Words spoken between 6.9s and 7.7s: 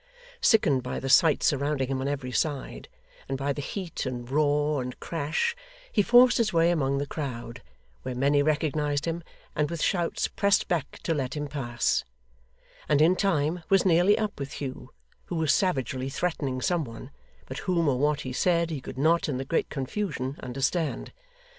the crowd